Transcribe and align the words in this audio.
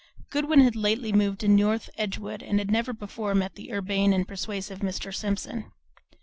Goodwin 0.31 0.61
had 0.61 0.75
lately 0.75 1.13
moved 1.13 1.41
to 1.41 1.47
North 1.47 1.87
Edgewood 1.95 2.41
and 2.41 2.57
had 2.57 2.71
never 2.71 2.91
before 2.91 3.35
met 3.35 3.53
the 3.53 3.71
urbane 3.71 4.13
and 4.13 4.27
persuasive 4.27 4.79
Mr. 4.79 5.13
Simpson. 5.13 5.71